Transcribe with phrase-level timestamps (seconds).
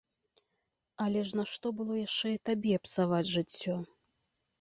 [1.03, 3.75] Але ж нашто было яшчэ і табе псаваць жыццё?